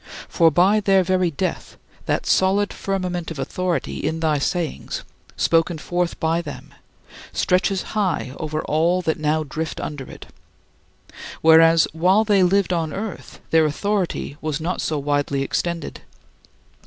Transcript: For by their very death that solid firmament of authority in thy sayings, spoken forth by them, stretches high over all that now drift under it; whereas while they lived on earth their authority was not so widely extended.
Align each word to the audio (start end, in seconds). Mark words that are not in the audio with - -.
For 0.27 0.49
by 0.49 0.79
their 0.79 1.03
very 1.03 1.29
death 1.29 1.77
that 2.07 2.25
solid 2.25 2.73
firmament 2.73 3.29
of 3.29 3.37
authority 3.37 3.97
in 3.99 4.19
thy 4.19 4.39
sayings, 4.39 5.03
spoken 5.37 5.77
forth 5.77 6.19
by 6.19 6.41
them, 6.41 6.73
stretches 7.33 7.83
high 7.93 8.33
over 8.39 8.63
all 8.63 9.03
that 9.03 9.19
now 9.19 9.43
drift 9.43 9.79
under 9.79 10.09
it; 10.09 10.25
whereas 11.43 11.87
while 11.93 12.23
they 12.23 12.41
lived 12.41 12.73
on 12.73 12.91
earth 12.91 13.41
their 13.51 13.65
authority 13.65 14.37
was 14.41 14.59
not 14.59 14.81
so 14.81 14.97
widely 14.97 15.43
extended. 15.43 16.01